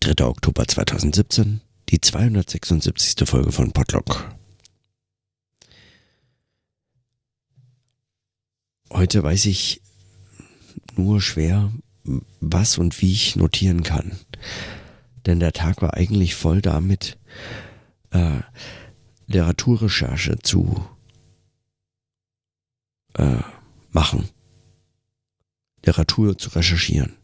3. 0.00 0.24
Oktober 0.24 0.66
2017, 0.66 1.60
die 1.90 2.00
276. 2.00 3.28
Folge 3.28 3.52
von 3.52 3.72
Podlock. 3.72 4.34
Heute 8.90 9.22
weiß 9.22 9.44
ich 9.44 9.82
nur 10.96 11.20
schwer, 11.20 11.70
was 12.40 12.78
und 12.78 13.02
wie 13.02 13.12
ich 13.12 13.36
notieren 13.36 13.82
kann. 13.82 14.18
Denn 15.26 15.38
der 15.38 15.52
Tag 15.52 15.82
war 15.82 15.92
eigentlich 15.92 16.34
voll 16.34 16.62
damit, 16.62 17.18
äh, 18.10 18.40
Literaturrecherche 19.26 20.38
zu 20.38 20.82
äh, 23.18 23.42
machen. 23.90 24.30
Literatur 25.84 26.38
zu 26.38 26.48
recherchieren. 26.50 27.16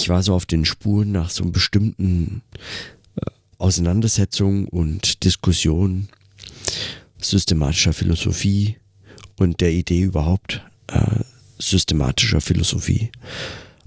Ich 0.00 0.08
war 0.08 0.22
so 0.22 0.32
auf 0.32 0.46
den 0.46 0.64
Spuren 0.64 1.10
nach 1.10 1.28
so 1.28 1.42
einem 1.42 1.50
bestimmten 1.50 2.42
äh, 3.16 3.22
Auseinandersetzung 3.58 4.68
und 4.68 5.24
Diskussion 5.24 6.08
systematischer 7.20 7.92
Philosophie 7.92 8.76
und 9.40 9.60
der 9.60 9.72
Idee 9.72 10.02
überhaupt 10.02 10.64
äh, 10.86 11.24
systematischer 11.58 12.40
Philosophie, 12.40 13.10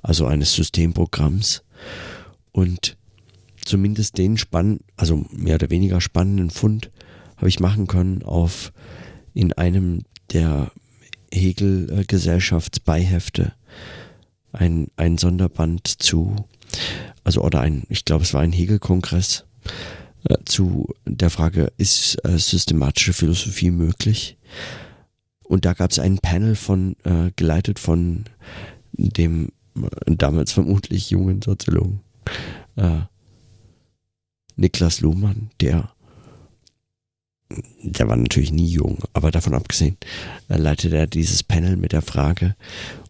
also 0.01 0.25
eines 0.25 0.53
Systemprogramms 0.53 1.63
und 2.51 2.97
zumindest 3.63 4.17
den 4.17 4.37
spannenden, 4.37 4.83
also 4.97 5.25
mehr 5.31 5.55
oder 5.55 5.69
weniger 5.69 6.01
spannenden 6.01 6.49
Fund 6.49 6.91
habe 7.37 7.47
ich 7.47 7.61
machen 7.61 7.87
können 7.87 8.21
auf 8.23 8.73
in 9.33 9.53
einem 9.53 10.01
der 10.33 10.73
Hegel-Gesellschaftsbeihefte 11.31 13.53
ein, 14.53 14.87
ein 14.95 15.17
Sonderband 15.17 15.87
zu, 15.87 16.35
also 17.23 17.41
oder 17.41 17.61
ein, 17.61 17.83
ich 17.89 18.05
glaube 18.05 18.23
es 18.23 18.33
war 18.33 18.41
ein 18.41 18.51
Hegel-Kongress 18.51 19.45
äh, 20.29 20.37
zu 20.45 20.93
der 21.05 21.29
Frage, 21.29 21.71
ist 21.77 22.23
äh, 22.25 22.37
systematische 22.37 23.13
Philosophie 23.13 23.71
möglich? 23.71 24.37
Und 25.43 25.65
da 25.65 25.73
gab 25.73 25.91
es 25.91 25.99
ein 25.99 26.19
Panel 26.19 26.55
von, 26.55 26.95
äh, 27.03 27.31
geleitet 27.35 27.79
von 27.79 28.25
dem 28.93 29.49
äh, 29.75 30.15
damals 30.15 30.53
vermutlich 30.53 31.09
jungen 31.09 31.41
Soziologen 31.41 32.01
äh, 32.75 33.01
Niklas 34.55 35.01
Luhmann, 35.01 35.49
der 35.59 35.91
der 37.83 38.07
war 38.07 38.15
natürlich 38.15 38.51
nie 38.51 38.67
jung, 38.67 38.99
aber 39.13 39.31
davon 39.31 39.53
abgesehen, 39.53 39.97
äh, 40.49 40.57
leitete 40.57 40.95
er 40.95 41.07
dieses 41.07 41.43
Panel 41.43 41.77
mit 41.77 41.91
der 41.91 42.01
Frage 42.01 42.55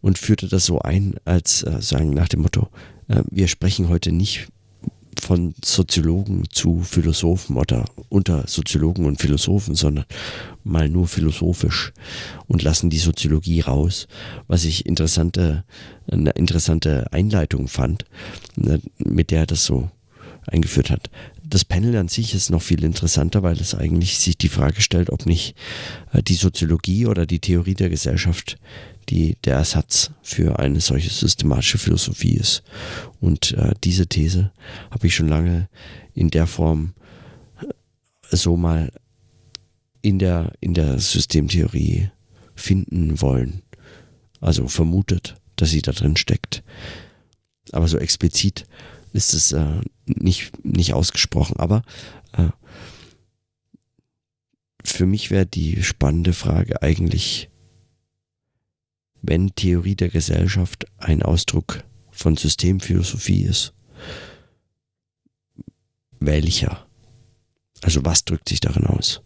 und 0.02 0.17
führte 0.17 0.48
das 0.48 0.66
so 0.66 0.80
ein, 0.80 1.16
als 1.25 1.64
äh, 1.64 1.81
sagen 1.81 2.14
nach 2.14 2.28
dem 2.28 2.42
Motto, 2.42 2.70
äh, 3.08 3.23
wir 3.30 3.48
sprechen 3.48 3.89
heute 3.89 4.11
nicht 4.11 4.48
von 5.20 5.53
Soziologen 5.64 6.45
zu 6.50 6.81
Philosophen 6.81 7.56
oder 7.56 7.86
unter 8.09 8.48
Soziologen 8.48 9.06
und 9.06 9.22
Philosophen, 9.22 9.75
sondern 9.75 10.06
mal 10.64 10.89
nur 10.89 11.08
philosophisch 11.08 11.94
und 12.48 12.64
lassen 12.64 12.89
die 12.89 12.98
Soziologie 12.98 13.61
raus, 13.61 14.08
was 14.48 14.66
ich 14.66 14.86
interessante, 14.86 15.64
eine 16.11 16.31
interessante 16.31 17.11
Einleitung 17.14 17.67
fand, 17.67 18.05
ne, 18.55 18.81
mit 18.98 19.31
der 19.31 19.42
er 19.42 19.45
das 19.45 19.64
so 19.64 19.89
eingeführt 20.48 20.89
hat 20.89 21.09
das 21.52 21.66
Panel 21.66 21.96
an 21.98 22.08
sich 22.08 22.34
ist 22.34 22.50
noch 22.50 22.62
viel 22.62 22.84
interessanter, 22.84 23.44
weil 23.44 23.60
es 23.60 23.76
eigentlich 23.76 24.18
sich 24.18 24.38
die 24.38 24.50
Frage 24.50 24.82
stellt, 24.82 25.10
ob 25.10 25.26
nicht 25.26 25.56
äh, 26.14 26.24
die 26.24 26.34
Soziologie 26.34 27.06
oder 27.06 27.26
die 27.26 27.40
Theorie 27.40 27.76
der 27.76 27.90
Gesellschaft 27.90 28.58
die 29.10 29.36
der 29.44 29.56
Ersatz 29.58 30.12
für 30.22 30.60
eine 30.60 30.80
solche 30.80 31.10
systematische 31.10 31.78
Philosophie 31.78 32.36
ist. 32.36 32.64
Und 33.20 33.52
äh, 33.54 33.74
diese 33.84 34.08
These 34.08 34.52
habe 34.90 35.08
ich 35.08 35.16
schon 35.16 35.28
lange 35.28 35.70
in 36.14 36.30
der 36.30 36.48
Form 36.48 36.94
äh, 37.62 38.36
so 38.36 38.56
mal 38.58 38.92
in 40.02 40.20
der, 40.20 40.54
in 40.61 40.73
der 40.73 41.00
Systemtheorie 41.00 42.10
finden 42.56 43.22
wollen. 43.22 43.61
Also 44.40 44.67
vermutet, 44.67 45.36
dass 45.56 45.70
sie 45.70 45.82
da 45.82 45.92
drin 45.92 46.17
steckt. 46.17 46.64
Aber 47.72 47.88
so 47.88 47.98
explizit 47.98 48.66
ist 49.14 49.33
es 49.33 49.52
äh, 49.52 49.82
nicht, 50.05 50.66
nicht 50.66 50.94
ausgesprochen. 50.94 51.58
Aber 51.58 51.83
äh, 52.33 52.49
für 54.83 55.05
mich 55.05 55.32
wäre 55.32 55.45
die 55.45 55.83
spannende 55.83 56.33
Frage 56.33 56.82
eigentlich, 56.82 57.49
wenn 59.22 59.54
Theorie 59.55 59.95
der 59.95 60.10
Gesellschaft 60.10 60.86
ein 60.98 61.22
Ausdruck 61.22 61.83
von 62.10 62.38
Systemphilosophie 62.38 63.44
ist, 63.44 63.73
welcher? 66.20 66.88
Also 67.82 68.05
was 68.05 68.26
drückt 68.26 68.49
sich 68.49 68.60
darin 68.60 68.86
aus? 68.86 69.22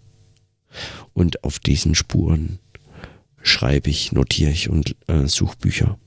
Und 1.14 1.44
auf 1.44 1.60
diesen 1.60 1.96
Spuren 1.96 2.60
schreibe 3.42 3.90
ich, 3.90 4.12
notiere 4.12 4.52
ich 4.52 4.70
und 4.70 4.96
äh, 5.08 5.28
suche 5.28 5.58
Bücher. 5.58 6.00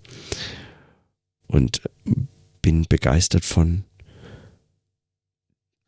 Und 1.46 1.82
bin 2.68 2.84
begeistert 2.86 3.46
von 3.46 3.84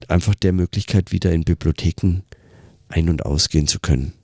einfach 0.08 0.34
der 0.34 0.54
Möglichkeit, 0.54 1.12
wieder 1.12 1.30
in 1.30 1.44
Bibliotheken 1.44 2.22
ein- 2.88 3.10
und 3.10 3.26
ausgehen 3.26 3.66
zu 3.66 3.80
können. 3.80 4.14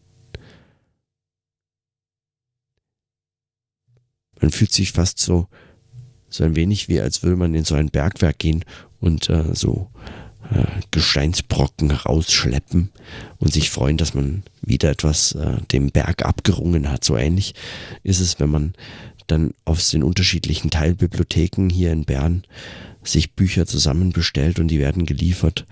Man 4.40 4.50
fühlt 4.50 4.72
sich 4.72 4.92
fast 4.92 5.18
so, 5.18 5.48
so 6.30 6.44
ein 6.44 6.56
wenig 6.56 6.88
wie, 6.88 6.98
als 6.98 7.22
würde 7.22 7.36
man 7.36 7.54
in 7.54 7.64
so 7.64 7.74
ein 7.74 7.90
Bergwerk 7.90 8.38
gehen 8.38 8.64
und 9.00 9.28
äh, 9.28 9.54
so 9.54 9.90
äh, 10.50 10.64
Gesteinsbrocken 10.92 11.90
rausschleppen 11.90 12.90
und 13.36 13.52
sich 13.52 13.68
freuen, 13.68 13.98
dass 13.98 14.14
man 14.14 14.44
wieder 14.62 14.90
etwas 14.90 15.32
äh, 15.32 15.60
dem 15.72 15.90
Berg 15.90 16.24
abgerungen 16.24 16.90
hat. 16.90 17.04
So 17.04 17.18
ähnlich 17.18 17.54
ist 18.02 18.20
es, 18.20 18.40
wenn 18.40 18.48
man 18.48 18.72
dann 19.26 19.54
aus 19.64 19.90
den 19.90 20.02
unterschiedlichen 20.02 20.70
Teilbibliotheken 20.70 21.68
hier 21.68 21.92
in 21.92 22.04
Bern 22.04 22.44
sich 23.02 23.34
Bücher 23.34 23.66
zusammenbestellt 23.66 24.58
und 24.58 24.68
die 24.68 24.78
werden 24.78 25.06
geliefert. 25.06 25.66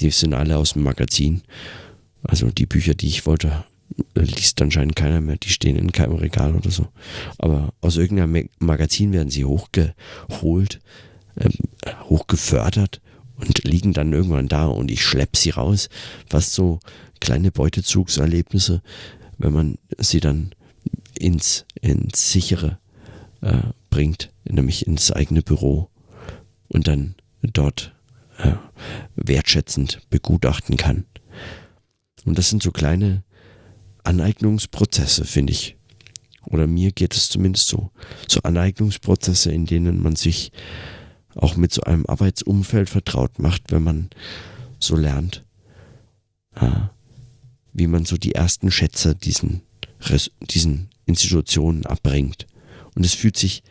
Die 0.00 0.10
sind 0.10 0.34
alle 0.34 0.56
aus 0.56 0.72
dem 0.72 0.82
Magazin. 0.82 1.42
Also 2.22 2.50
die 2.50 2.66
Bücher, 2.66 2.94
die 2.94 3.06
ich 3.06 3.26
wollte, 3.26 3.64
liest 4.14 4.60
anscheinend 4.60 4.96
keiner 4.96 5.20
mehr. 5.20 5.36
Die 5.36 5.50
stehen 5.50 5.76
in 5.76 5.92
keinem 5.92 6.16
Regal 6.16 6.54
oder 6.54 6.70
so. 6.70 6.88
Aber 7.38 7.72
aus 7.80 7.96
irgendeinem 7.96 8.48
Magazin 8.58 9.12
werden 9.12 9.30
sie 9.30 9.44
hochgeholt, 9.44 10.80
äh, 11.36 11.48
hochgefördert 12.04 13.00
und 13.36 13.64
liegen 13.64 13.92
dann 13.92 14.12
irgendwann 14.12 14.48
da 14.48 14.66
und 14.66 14.90
ich 14.90 15.04
schlepp 15.04 15.36
sie 15.36 15.50
raus. 15.50 15.88
Fast 16.28 16.54
so 16.54 16.80
kleine 17.20 17.50
Beutezugserlebnisse, 17.50 18.82
wenn 19.38 19.52
man 19.52 19.78
sie 19.98 20.20
dann 20.20 20.54
ins, 21.18 21.64
ins 21.80 22.32
sichere 22.32 22.78
äh, 23.44 23.58
bringt, 23.90 24.32
nämlich 24.44 24.86
ins 24.86 25.12
eigene 25.12 25.42
Büro 25.42 25.90
und 26.68 26.88
dann 26.88 27.14
dort 27.42 27.94
äh, 28.38 28.54
wertschätzend 29.16 30.00
begutachten 30.10 30.76
kann. 30.76 31.04
Und 32.24 32.38
das 32.38 32.48
sind 32.48 32.62
so 32.62 32.72
kleine 32.72 33.22
Aneignungsprozesse, 34.02 35.24
finde 35.24 35.52
ich. 35.52 35.76
Oder 36.46 36.66
mir 36.66 36.92
geht 36.92 37.14
es 37.14 37.28
zumindest 37.28 37.68
so. 37.68 37.90
So 38.28 38.40
Aneignungsprozesse, 38.42 39.52
in 39.52 39.66
denen 39.66 40.02
man 40.02 40.16
sich 40.16 40.50
auch 41.34 41.56
mit 41.56 41.72
so 41.72 41.82
einem 41.82 42.06
Arbeitsumfeld 42.06 42.88
vertraut 42.88 43.38
macht, 43.38 43.72
wenn 43.72 43.82
man 43.82 44.10
so 44.78 44.96
lernt, 44.96 45.44
äh, 46.54 46.70
wie 47.72 47.86
man 47.86 48.04
so 48.04 48.16
die 48.16 48.34
ersten 48.34 48.70
Schätze 48.70 49.14
diesen, 49.14 49.62
diesen 50.40 50.88
Institutionen 51.06 51.84
abbringt. 51.86 52.46
Und 52.94 53.04
es 53.04 53.14
fühlt 53.14 53.36
sich 53.36 53.62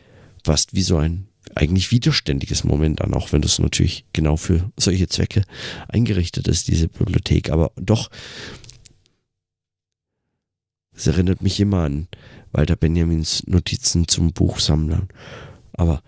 fast 0.44 0.74
wie 0.74 0.82
so 0.82 0.98
ein 0.98 1.28
eigentlich 1.56 1.92
widerständiges 1.92 2.64
Moment 2.64 3.02
an, 3.02 3.14
auch 3.14 3.32
wenn 3.32 3.42
das 3.42 3.60
natürlich 3.60 4.06
genau 4.14 4.38
für 4.38 4.72
solche 4.78 5.08
Zwecke 5.08 5.44
eingerichtet 5.88 6.48
ist, 6.48 6.68
diese 6.68 6.88
Bibliothek. 6.88 7.50
Aber 7.50 7.72
doch, 7.76 8.10
es 10.96 11.08
erinnert 11.08 11.42
mich 11.42 11.60
immer 11.60 11.84
an 11.84 12.08
Walter 12.52 12.76
Benjamins 12.76 13.46
Notizen 13.48 14.08
zum 14.08 14.32
Buchsammlern. 14.32 15.10
Aber, 15.74 16.02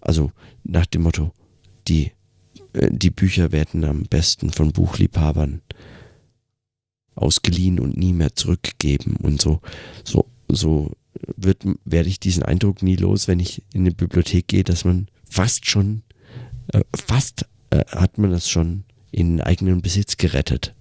also 0.00 0.32
nach 0.64 0.86
dem 0.86 1.02
Motto, 1.02 1.32
die, 1.88 2.12
äh, 2.72 2.88
die 2.90 3.10
Bücher 3.10 3.52
werden 3.52 3.84
am 3.84 4.04
besten 4.04 4.50
von 4.50 4.72
Buchliebhabern 4.72 5.62
ausgeliehen 7.16 7.80
und 7.80 7.96
nie 7.96 8.12
mehr 8.12 8.34
zurückgegeben 8.34 9.16
und 9.16 9.40
so, 9.40 9.60
so, 10.04 10.26
so 10.54 10.92
wird, 11.36 11.64
werde 11.84 12.08
ich 12.08 12.20
diesen 12.20 12.42
Eindruck 12.42 12.82
nie 12.82 12.96
los, 12.96 13.28
wenn 13.28 13.40
ich 13.40 13.62
in 13.72 13.82
eine 13.82 13.92
Bibliothek 13.92 14.48
gehe, 14.48 14.64
dass 14.64 14.84
man 14.84 15.08
fast 15.24 15.68
schon, 15.68 16.02
äh, 16.72 16.82
fast 16.94 17.46
äh, 17.70 17.84
hat 17.86 18.18
man 18.18 18.30
das 18.30 18.48
schon 18.48 18.84
in 19.10 19.40
eigenen 19.40 19.82
Besitz 19.82 20.16
gerettet. 20.16 20.74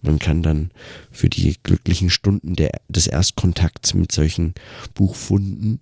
Man 0.00 0.18
kann 0.18 0.42
dann 0.42 0.70
für 1.10 1.28
die 1.28 1.56
glücklichen 1.62 2.10
Stunden 2.10 2.54
der, 2.54 2.70
des 2.88 3.06
Erstkontakts 3.08 3.94
mit 3.94 4.12
solchen 4.12 4.54
Buchfunden 4.94 5.80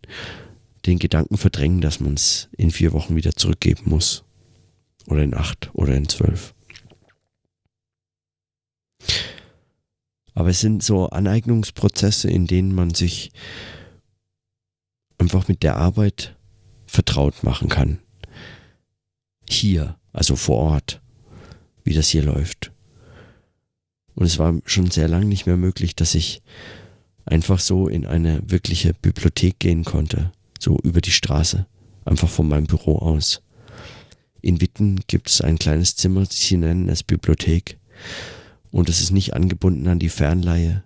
den 0.86 0.98
Gedanken 0.98 1.36
verdrängen, 1.36 1.80
dass 1.80 2.00
man 2.00 2.14
es 2.14 2.48
in 2.56 2.70
vier 2.70 2.92
Wochen 2.92 3.16
wieder 3.16 3.32
zurückgeben 3.32 3.82
muss. 3.86 4.24
Oder 5.06 5.22
in 5.22 5.34
acht 5.34 5.70
oder 5.74 5.94
in 5.94 6.08
zwölf. 6.08 6.54
Aber 10.36 10.50
es 10.50 10.60
sind 10.60 10.82
so 10.82 11.08
Aneignungsprozesse, 11.08 12.28
in 12.28 12.46
denen 12.46 12.74
man 12.74 12.92
sich 12.92 13.32
einfach 15.16 15.48
mit 15.48 15.62
der 15.62 15.76
Arbeit 15.76 16.36
vertraut 16.86 17.42
machen 17.42 17.70
kann. 17.70 18.00
Hier, 19.48 19.96
also 20.12 20.36
vor 20.36 20.58
Ort, 20.58 21.00
wie 21.84 21.94
das 21.94 22.10
hier 22.10 22.22
läuft. 22.22 22.70
Und 24.14 24.26
es 24.26 24.38
war 24.38 24.54
schon 24.66 24.90
sehr 24.90 25.08
lange 25.08 25.24
nicht 25.24 25.46
mehr 25.46 25.56
möglich, 25.56 25.96
dass 25.96 26.14
ich 26.14 26.42
einfach 27.24 27.58
so 27.58 27.88
in 27.88 28.04
eine 28.04 28.42
wirkliche 28.44 28.92
Bibliothek 28.92 29.58
gehen 29.58 29.84
konnte, 29.84 30.32
so 30.60 30.78
über 30.82 31.00
die 31.00 31.12
Straße, 31.12 31.66
einfach 32.04 32.28
von 32.28 32.46
meinem 32.46 32.66
Büro 32.66 32.98
aus. 32.98 33.40
In 34.42 34.60
Witten 34.60 35.00
gibt 35.06 35.30
es 35.30 35.40
ein 35.40 35.58
kleines 35.58 35.96
Zimmer, 35.96 36.26
sie 36.28 36.58
nennen 36.58 36.90
es 36.90 37.02
Bibliothek. 37.02 37.78
Und 38.76 38.90
es 38.90 39.00
ist 39.00 39.10
nicht 39.10 39.32
angebunden 39.32 39.88
an 39.88 39.98
die 39.98 40.10
Fernleihe. 40.10 40.84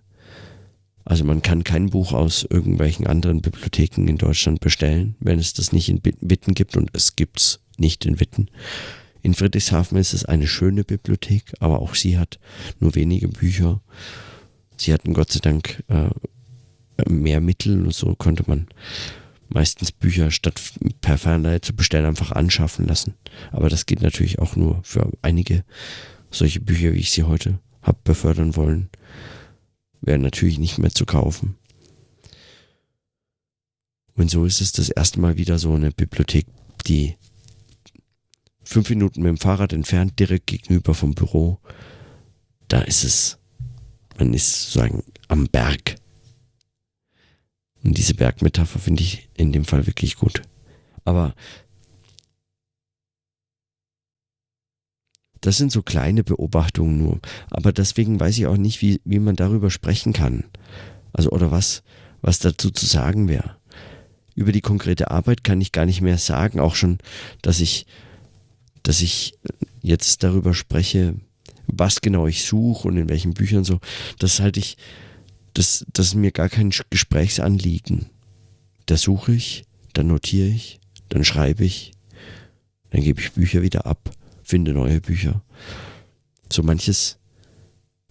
Also 1.03 1.25
man 1.25 1.41
kann 1.41 1.65
kein 1.65 1.89
Buch 1.89 2.13
aus 2.13 2.47
irgendwelchen 2.49 3.05
anderen 3.05 3.41
Bibliotheken 3.41 4.07
in 4.07 4.17
Deutschland 4.17 4.61
bestellen, 4.61 5.17
wenn 5.19 5.39
es 5.39 5.53
das 5.53 5.73
nicht 5.73 5.89
in 5.89 5.99
Witten 6.01 6.53
gibt 6.53 6.77
und 6.77 6.89
es 6.93 7.17
gibt's 7.17 7.59
nicht 7.75 8.05
in 8.05 8.21
Witten. 8.21 8.49
In 9.21 9.33
Friedrichshafen 9.33 9.97
ist 9.97 10.13
es 10.13 10.23
eine 10.23 10.47
schöne 10.47 10.85
Bibliothek, 10.85 11.51
aber 11.59 11.81
auch 11.81 11.93
sie 11.93 12.17
hat 12.17 12.39
nur 12.79 12.95
wenige 12.95 13.27
Bücher. 13.27 13.81
Sie 14.77 14.93
hatten 14.93 15.13
Gott 15.13 15.33
sei 15.33 15.39
Dank 15.41 15.83
äh, 15.89 16.11
mehr 17.09 17.41
Mittel 17.41 17.83
und 17.83 17.93
so 17.93 18.15
konnte 18.15 18.45
man 18.47 18.67
meistens 19.49 19.91
Bücher 19.91 20.31
statt 20.31 20.61
per 21.01 21.17
Fernleihe 21.17 21.59
zu 21.59 21.75
bestellen 21.75 22.05
einfach 22.05 22.31
anschaffen 22.31 22.87
lassen. 22.87 23.15
Aber 23.51 23.67
das 23.67 23.85
geht 23.85 24.01
natürlich 24.01 24.39
auch 24.39 24.55
nur 24.55 24.79
für 24.83 25.11
einige 25.21 25.65
solche 26.29 26.61
Bücher, 26.61 26.93
wie 26.93 26.99
ich 26.99 27.11
sie 27.11 27.23
heute 27.23 27.59
habe 27.81 27.99
befördern 28.03 28.55
wollen 28.55 28.89
wäre 30.01 30.19
natürlich 30.19 30.57
nicht 30.59 30.77
mehr 30.79 30.91
zu 30.91 31.05
kaufen. 31.05 31.55
Und 34.15 34.29
so 34.29 34.45
ist 34.45 34.61
es 34.61 34.71
das 34.71 34.89
erste 34.89 35.19
Mal 35.19 35.37
wieder 35.37 35.57
so 35.57 35.73
eine 35.73 35.91
Bibliothek, 35.91 36.45
die 36.85 37.15
fünf 38.63 38.89
Minuten 38.89 39.21
mit 39.21 39.29
dem 39.29 39.37
Fahrrad 39.37 39.73
entfernt, 39.73 40.19
direkt 40.19 40.47
gegenüber 40.47 40.93
vom 40.93 41.13
Büro. 41.13 41.59
Da 42.67 42.81
ist 42.81 43.03
es, 43.03 43.37
man 44.17 44.33
ist 44.33 44.63
sozusagen 44.63 45.03
am 45.27 45.47
Berg. 45.47 45.95
Und 47.83 47.97
diese 47.97 48.13
Bergmetapher 48.13 48.79
finde 48.79 49.03
ich 49.03 49.29
in 49.35 49.51
dem 49.51 49.65
Fall 49.65 49.87
wirklich 49.87 50.17
gut. 50.17 50.41
Aber 51.03 51.33
Das 55.41 55.57
sind 55.57 55.71
so 55.71 55.81
kleine 55.81 56.23
Beobachtungen 56.23 56.99
nur. 56.99 57.19
Aber 57.49 57.73
deswegen 57.73 58.19
weiß 58.19 58.37
ich 58.37 58.45
auch 58.45 58.57
nicht, 58.57 58.81
wie, 58.81 59.01
wie 59.03 59.19
man 59.19 59.35
darüber 59.35 59.71
sprechen 59.71 60.13
kann. 60.13 60.45
Also, 61.13 61.31
oder 61.31 61.49
was, 61.51 61.83
was 62.21 62.39
dazu 62.39 62.69
zu 62.69 62.85
sagen 62.85 63.27
wäre. 63.27 63.57
Über 64.35 64.51
die 64.51 64.61
konkrete 64.61 65.11
Arbeit 65.11 65.43
kann 65.43 65.59
ich 65.59 65.71
gar 65.71 65.85
nicht 65.85 66.01
mehr 66.01 66.19
sagen, 66.19 66.59
auch 66.59 66.75
schon, 66.75 66.99
dass 67.41 67.59
ich, 67.59 67.85
dass 68.83 69.01
ich 69.01 69.33
jetzt 69.81 70.23
darüber 70.23 70.53
spreche, 70.53 71.15
was 71.67 72.01
genau 72.01 72.27
ich 72.27 72.45
suche 72.45 72.87
und 72.87 72.97
in 72.97 73.09
welchen 73.09 73.33
Büchern 73.33 73.63
so. 73.63 73.79
Das 74.19 74.39
halte 74.39 74.59
ich, 74.59 74.77
das, 75.53 75.85
das 75.91 76.07
ist 76.07 76.15
mir 76.15 76.31
gar 76.31 76.49
kein 76.49 76.71
Gesprächsanliegen. 76.89 78.05
Da 78.85 78.95
suche 78.95 79.33
ich, 79.33 79.65
dann 79.93 80.07
notiere 80.07 80.47
ich, 80.47 80.79
dann 81.09 81.25
schreibe 81.25 81.65
ich, 81.65 81.91
dann 82.91 83.01
gebe 83.01 83.19
ich 83.19 83.31
Bücher 83.31 83.61
wieder 83.63 83.85
ab 83.85 84.11
finde 84.51 84.73
neue 84.73 84.99
Bücher. 84.99 85.41
So 86.51 86.61
manches, 86.61 87.19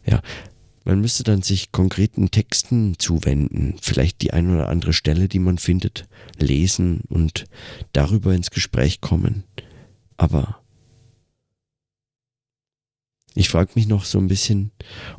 ja, 0.07 0.23
man 0.87 1.03
müsste 1.03 1.23
dann 1.23 1.43
sich 1.43 1.71
konkreten 1.71 2.31
Texten 2.31 2.99
zuwenden, 2.99 3.77
vielleicht 3.83 4.23
die 4.23 4.33
ein 4.33 4.51
oder 4.51 4.71
andere 4.71 4.95
Stelle, 4.95 5.29
die 5.29 5.39
man 5.39 5.59
findet, 5.59 6.09
lesen 6.39 7.03
und 7.11 7.45
darüber 7.93 8.35
ins 8.35 8.51
Gespräch 8.51 9.03
kommen. 9.03 9.45
Aber 10.17 10.63
ich 13.35 13.51
frage 13.51 13.73
mich 13.75 13.87
noch 13.87 14.07
so 14.07 14.19
ein 14.19 14.29
bisschen, 14.29 14.71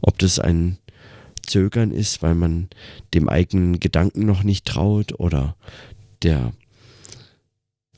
ob 0.02 0.18
das 0.18 0.40
ein 0.40 0.80
Zögern 1.46 1.92
ist, 1.92 2.24
weil 2.24 2.34
man 2.34 2.68
dem 3.14 3.30
eigenen 3.30 3.80
Gedanken 3.80 4.26
noch 4.26 4.42
nicht 4.42 4.66
traut 4.66 5.20
oder 5.20 5.56
der 6.24 6.52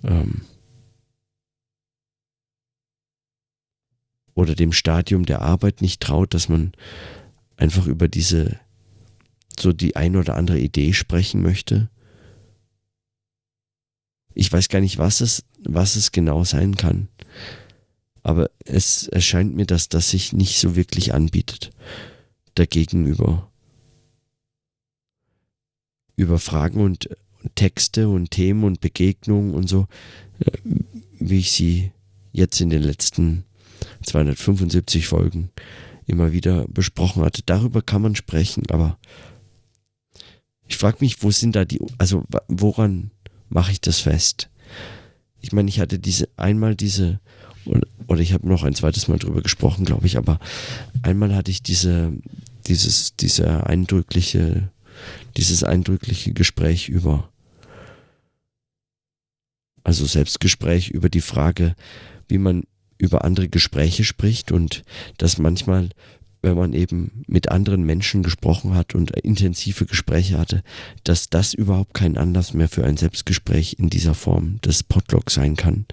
ähm, 0.04 0.42
oder 4.36 4.56
dem 4.56 4.72
Stadium 4.72 5.26
der 5.26 5.42
Arbeit 5.42 5.82
nicht 5.82 6.02
traut, 6.02 6.34
dass 6.34 6.50
man 6.50 6.74
einfach 7.58 7.88
über 7.88 8.08
diese, 8.08 8.60
so 9.60 9.74
die 9.74 9.96
ein 9.96 10.16
oder 10.16 10.36
andere 10.36 10.60
Idee 10.60 10.94
sprechen 10.94 11.42
möchte. 11.42 11.90
Ich 14.34 14.52
weiß 14.52 14.70
gar 14.70 14.80
nicht, 14.80 14.98
was 14.98 15.22
es, 15.22 15.44
was 15.64 15.96
es 15.96 16.12
genau 16.12 16.44
sein 16.44 16.76
kann. 16.76 17.08
Aber 18.24 18.50
es 18.66 19.08
erscheint 19.08 19.54
mir, 19.54 19.66
dass 19.66 19.90
das 19.90 20.10
sich 20.10 20.34
nicht 20.34 20.60
so 20.60 20.76
wirklich 20.76 21.14
anbietet. 21.14 21.72
Dagegenüber. 22.56 23.52
Über 26.16 26.40
Fragen 26.40 26.82
und 26.82 27.10
Texte 27.56 28.08
und 28.08 28.32
Themen 28.32 28.64
und 28.64 28.80
Begegnungen 28.80 29.54
und 29.54 29.68
so, 29.68 29.88
äh, 30.40 30.52
wie 31.20 31.40
ich 31.40 31.52
sie 31.52 31.92
jetzt 32.32 32.62
in 32.62 32.70
den 32.70 32.82
letzten 32.82 33.46
275 34.04 35.08
Folgen 35.08 35.50
immer 36.06 36.32
wieder 36.32 36.66
besprochen 36.68 37.24
hatte. 37.24 37.42
Darüber 37.46 37.82
kann 37.82 38.02
man 38.02 38.16
sprechen, 38.16 38.64
aber 38.70 38.98
ich 40.68 40.78
frage 40.78 40.98
mich, 41.00 41.24
wo 41.24 41.32
sind 41.32 41.56
da 41.56 41.66
die, 41.66 41.80
also 41.98 42.24
woran 42.48 43.12
mache 43.50 43.72
ich 43.72 43.82
das 43.82 44.00
fest? 44.00 44.50
Ich 45.40 45.52
meine, 45.52 45.70
ich 45.70 45.80
hatte 45.80 46.00
diese 46.00 46.30
einmal 46.38 46.76
diese 46.76 47.20
oder 48.08 48.20
ich 48.20 48.34
habe 48.34 48.48
noch 48.48 48.64
ein 48.64 48.76
zweites 48.76 49.08
Mal 49.08 49.20
drüber 49.20 49.42
gesprochen, 49.42 49.86
glaube 49.86 50.06
ich, 50.06 50.18
aber 50.18 50.40
einmal 51.02 51.36
hatte 51.36 51.52
ich 51.52 51.64
diese 51.64 52.14
dieses 52.68 53.16
diese 53.16 53.66
eindrückliche 53.68 54.70
dieses 55.38 55.64
eindrückliche 55.64 56.34
Gespräch 56.34 56.90
über 56.90 57.30
also 59.84 60.06
Selbstgespräch 60.06 60.90
über 60.90 61.10
die 61.10 61.22
Frage, 61.22 61.76
wie 62.28 62.38
man 62.38 62.64
über 62.98 63.24
andere 63.24 63.50
Gespräche 63.50 64.04
spricht 64.04 64.52
und 64.52 64.84
dass 65.18 65.38
manchmal, 65.38 65.90
wenn 66.42 66.56
man 66.56 66.74
eben 66.74 67.24
mit 67.28 67.50
anderen 67.50 67.84
Menschen 67.84 68.24
gesprochen 68.24 68.76
hat 68.76 68.96
und 68.96 69.12
intensive 69.12 69.86
Gespräche 69.86 70.38
hatte, 70.38 70.64
dass 71.04 71.30
das 71.30 71.54
überhaupt 71.54 71.94
kein 71.94 72.18
Anlass 72.18 72.54
mehr 72.54 72.70
für 72.70 72.84
ein 72.84 72.98
Selbstgespräch 72.98 73.78
in 73.80 73.90
dieser 73.90 74.14
Form 74.14 74.60
des 74.62 74.84
Podlogs 74.84 75.36
sein 75.36 75.56
kann. 75.56 75.86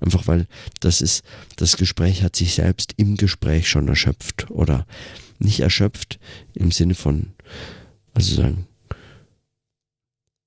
Einfach 0.00 0.26
weil 0.26 0.46
das 0.80 1.00
ist, 1.00 1.22
das 1.56 1.76
Gespräch 1.76 2.22
hat 2.22 2.36
sich 2.36 2.54
selbst 2.54 2.94
im 2.96 3.16
Gespräch 3.16 3.68
schon 3.68 3.88
erschöpft 3.88 4.50
oder 4.50 4.86
nicht 5.38 5.60
erschöpft 5.60 6.18
im 6.54 6.70
Sinne 6.70 6.94
von, 6.94 7.32
also 8.14 8.34
sagen, 8.34 8.66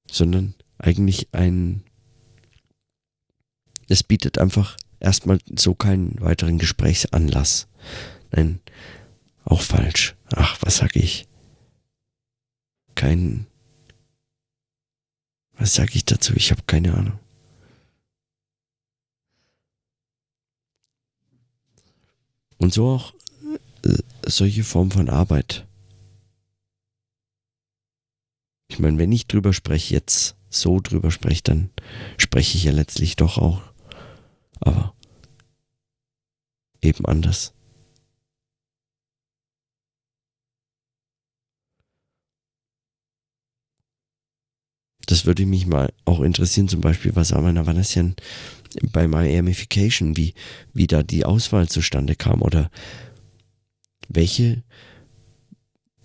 sondern 0.10 0.54
eigentlich 0.78 1.30
ein, 1.32 1.84
es 3.88 4.04
bietet 4.04 4.38
einfach 4.38 4.78
erstmal 5.02 5.40
so 5.58 5.74
keinen 5.74 6.20
weiteren 6.22 6.58
Gesprächsanlass. 6.58 7.68
Nein, 8.32 8.62
auch 9.44 9.62
falsch. 9.62 10.16
Ach, 10.34 10.58
was 10.62 10.78
sag 10.78 10.96
ich? 10.96 11.28
Kein. 12.96 13.48
Was 15.54 15.74
sag 15.74 15.96
ich 15.96 16.06
dazu? 16.06 16.34
Ich 16.36 16.52
habe 16.52 16.62
keine 16.66 16.94
Ahnung. 16.94 17.20
Und 22.58 22.74
so 22.74 22.88
auch 22.90 23.14
äh, 23.84 23.98
solche 24.26 24.64
Form 24.64 24.92
von 24.92 25.10
Arbeit. 25.10 25.66
Ich 28.70 28.80
meine, 28.80 28.98
wenn 29.00 29.12
ich 29.12 29.28
drüber 29.28 29.52
spreche, 29.52 29.96
jetzt 29.96 30.36
so 30.50 30.80
drüber 30.80 31.12
spreche, 31.12 31.42
dann 31.44 31.72
spreche 32.18 32.58
ich 32.58 32.64
ja 32.66 32.72
letztlich 32.72 33.16
doch 33.16 33.38
auch 33.38 33.62
aber 34.62 34.96
eben 36.82 37.06
anders. 37.06 37.54
Das 45.06 45.26
würde 45.26 45.46
mich 45.46 45.68
mal 45.68 45.92
auch 46.06 46.22
interessieren, 46.22 46.70
zum 46.70 46.80
Beispiel, 46.80 47.16
was 47.16 47.34
Armin 47.34 47.66
Vanessian 47.66 48.16
bei 48.92 49.08
Miamification, 49.08 50.16
wie, 50.16 50.34
wie 50.74 50.88
da 50.88 51.04
die 51.04 51.26
Auswahl 51.26 51.68
zustande 51.68 52.16
kam 52.16 52.42
oder 52.42 52.72
welche, 54.08 54.64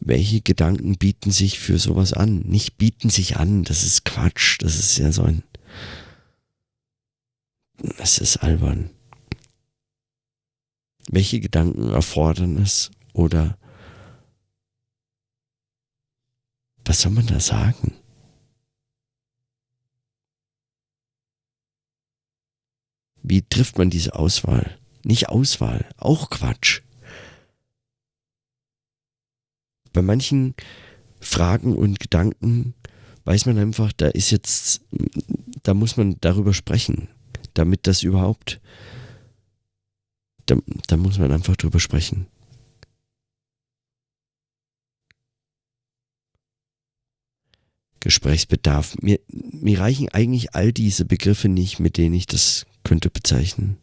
welche 0.01 0.41
Gedanken 0.41 0.97
bieten 0.97 1.31
sich 1.31 1.59
für 1.59 1.79
sowas 1.79 2.13
an? 2.13 2.41
Nicht 2.41 2.79
bieten 2.79 3.11
sich 3.11 3.37
an, 3.37 3.65
das 3.65 3.85
ist 3.85 4.05
Quatsch, 4.05 4.57
das 4.61 4.79
ist 4.79 4.99
ja 4.99 5.13
so 5.13 5.23
ein, 5.23 5.45
es 7.99 8.19
ist 8.19 8.39
albern. 8.39 8.91
Welche 11.09 11.41
Gedanken 11.41 11.91
erfordern 11.91 12.57
es 12.57 12.91
oder 13.13 13.59
was 16.85 17.01
soll 17.01 17.13
man 17.13 17.27
da 17.27 17.41
sagen? 17.41 17.95
Wie 23.23 23.43
trifft 23.43 23.77
man 23.77 23.91
diese 23.91 24.15
Auswahl? 24.15 24.79
Nicht 25.03 25.29
Auswahl, 25.29 25.89
auch 25.97 26.31
Quatsch. 26.31 26.83
Bei 29.93 30.03
manchen 30.03 30.55
Fragen 31.21 31.77
und 31.77 31.99
Gedanken 31.99 32.75
weiß 33.25 33.47
man 33.47 33.59
einfach, 33.59 33.93
da 33.93 34.07
ist 34.09 34.31
jetzt, 34.31 34.83
da 35.65 35.75
muss 35.75 35.97
man 35.97 36.21
darüber 36.21 36.55
sprechen, 36.55 37.09
damit 37.59 37.87
das 37.87 38.03
überhaupt, 38.03 38.61
da, 40.47 40.57
da 40.87 40.97
muss 40.97 41.19
man 41.19 41.33
einfach 41.33 41.57
drüber 41.57 41.81
sprechen. 41.81 42.27
Gesprächsbedarf. 48.01 48.97
Mir, 49.03 49.19
mir 49.29 49.81
reichen 49.81 50.09
eigentlich 50.11 50.55
all 50.55 50.73
diese 50.73 51.05
Begriffe 51.05 51.49
nicht, 51.49 51.81
mit 51.81 51.97
denen 51.97 52.15
ich 52.15 52.27
das 52.27 52.65
könnte 52.85 53.11
bezeichnen. 53.11 53.79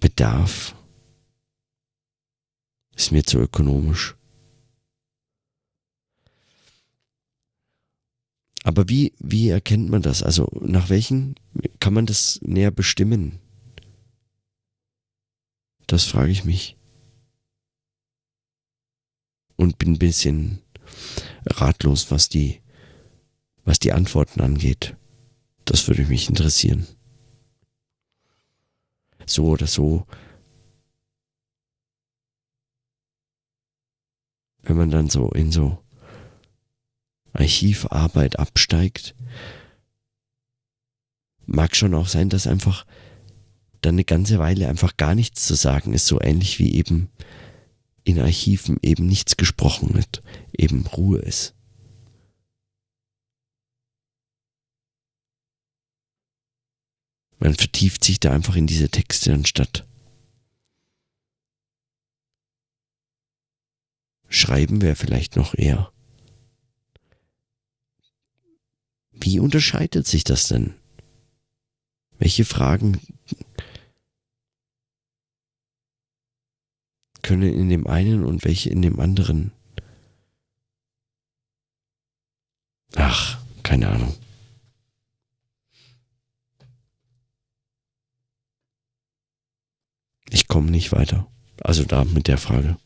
Bedarf 0.00 0.74
ist 2.96 3.12
mir 3.12 3.24
zu 3.24 3.38
ökonomisch. 3.38 4.17
Aber 8.68 8.86
wie, 8.90 9.14
wie 9.18 9.48
erkennt 9.48 9.88
man 9.88 10.02
das? 10.02 10.22
Also 10.22 10.46
nach 10.60 10.90
welchen 10.90 11.36
kann 11.80 11.94
man 11.94 12.04
das 12.04 12.38
näher 12.42 12.70
bestimmen? 12.70 13.38
Das 15.86 16.04
frage 16.04 16.30
ich 16.30 16.44
mich 16.44 16.76
und 19.56 19.78
bin 19.78 19.92
ein 19.92 19.98
bisschen 19.98 20.58
ratlos, 21.46 22.10
was 22.10 22.28
die, 22.28 22.60
was 23.64 23.78
die 23.78 23.94
Antworten 23.94 24.42
angeht. 24.42 24.98
Das 25.64 25.88
würde 25.88 26.04
mich 26.04 26.28
interessieren. 26.28 26.86
So 29.24 29.46
oder 29.46 29.66
so. 29.66 30.04
Wenn 34.60 34.76
man 34.76 34.90
dann 34.90 35.08
so 35.08 35.30
in 35.30 35.52
so 35.52 35.82
Archivarbeit 37.32 38.38
absteigt, 38.38 39.14
mag 41.46 41.76
schon 41.76 41.94
auch 41.94 42.08
sein, 42.08 42.28
dass 42.28 42.46
einfach 42.46 42.86
dann 43.80 43.94
eine 43.94 44.04
ganze 44.04 44.38
Weile 44.38 44.68
einfach 44.68 44.96
gar 44.96 45.14
nichts 45.14 45.46
zu 45.46 45.54
sagen 45.54 45.92
ist, 45.92 46.06
so 46.06 46.20
ähnlich 46.20 46.58
wie 46.58 46.74
eben 46.74 47.10
in 48.04 48.20
Archiven 48.20 48.78
eben 48.82 49.06
nichts 49.06 49.36
gesprochen 49.36 49.94
wird, 49.94 50.22
eben 50.56 50.86
Ruhe 50.86 51.18
ist. 51.18 51.54
Man 57.38 57.54
vertieft 57.54 58.02
sich 58.02 58.18
da 58.18 58.32
einfach 58.32 58.56
in 58.56 58.66
diese 58.66 58.88
Texte 58.88 59.32
anstatt. 59.32 59.86
Schreiben 64.28 64.82
wäre 64.82 64.96
vielleicht 64.96 65.36
noch 65.36 65.54
eher. 65.54 65.92
Wie 69.20 69.40
unterscheidet 69.40 70.06
sich 70.06 70.24
das 70.24 70.48
denn? 70.48 70.74
Welche 72.18 72.44
Fragen 72.44 73.00
können 77.22 77.52
in 77.52 77.68
dem 77.68 77.86
einen 77.86 78.24
und 78.24 78.44
welche 78.44 78.70
in 78.70 78.80
dem 78.80 78.98
anderen. 79.00 79.52
Ach, 82.94 83.38
keine 83.62 83.88
Ahnung. 83.88 84.16
Ich 90.30 90.48
komme 90.48 90.70
nicht 90.70 90.92
weiter. 90.92 91.30
Also 91.60 91.84
da 91.84 92.04
mit 92.04 92.28
der 92.28 92.38
Frage. 92.38 92.78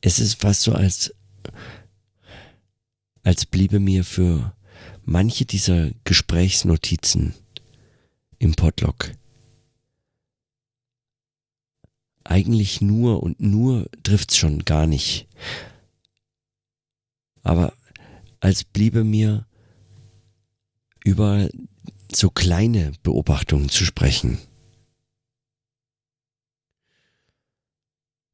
Es 0.00 0.18
ist 0.18 0.40
fast 0.40 0.62
so, 0.62 0.72
als, 0.72 1.14
als 3.22 3.46
bliebe 3.46 3.80
mir 3.80 4.04
für 4.04 4.54
manche 5.04 5.44
dieser 5.44 5.90
Gesprächsnotizen 6.04 7.34
im 8.38 8.54
Podlog 8.54 9.12
eigentlich 12.24 12.80
nur 12.80 13.22
und 13.22 13.40
nur 13.40 13.88
trifft's 14.02 14.36
schon 14.36 14.64
gar 14.64 14.86
nicht. 14.86 15.28
Aber 17.42 17.74
als 18.40 18.64
bliebe 18.64 19.04
mir 19.04 19.46
über 21.04 21.48
so 22.12 22.30
kleine 22.30 22.92
Beobachtungen 23.02 23.68
zu 23.68 23.84
sprechen. 23.84 24.38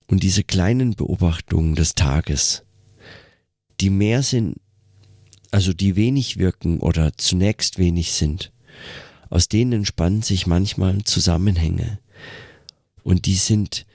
Und 0.07 0.23
diese 0.23 0.43
kleinen 0.43 0.95
Beobachtungen 0.95 1.75
des 1.75 1.95
Tages, 1.95 2.65
die 3.81 3.91
mehr 3.91 4.23
sind, 4.23 4.61
also 5.51 5.73
die 5.73 5.97
wenig 5.97 6.37
wirken 6.39 6.81
oder 6.81 7.17
zunächst 7.17 7.79
wenig 7.79 8.13
sind, 8.13 8.53
aus 9.31 9.49
denen 9.49 9.73
entspannen 9.73 10.23
sich 10.23 10.47
manchmal 10.47 11.03
Zusammenhänge, 11.05 11.99
und 13.09 13.25
die 13.25 13.37
sind, 13.37 13.87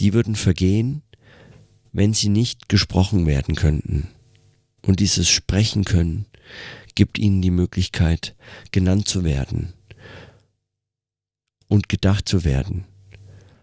die 0.00 0.12
würden 0.12 0.34
vergehen, 0.34 1.02
wenn 1.92 2.12
sie 2.12 2.28
nicht 2.28 2.68
gesprochen 2.68 3.26
werden 3.26 3.54
könnten. 3.54 4.08
Und 4.82 4.98
dieses 4.98 5.28
Sprechen 5.28 5.84
können 5.84 6.26
gibt 6.96 7.18
ihnen 7.18 7.42
die 7.42 7.52
Möglichkeit, 7.52 8.34
genannt 8.72 9.06
zu 9.06 9.22
werden 9.22 9.72
und 11.68 11.88
gedacht 11.88 12.28
zu 12.28 12.42
werden. 12.42 12.84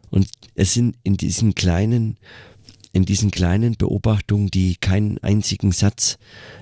Und 0.10 0.30
es 0.56 0.74
sind 0.74 0.96
in 1.04 1.18
diesen 1.18 1.54
kleinen, 1.54 2.18
in 2.94 3.06
diesen 3.06 3.32
kleinen 3.32 3.76
Beobachtungen, 3.76 4.50
die 4.50 4.76
keinen 4.76 5.18
einzigen 5.20 5.72
Satz 5.72 6.18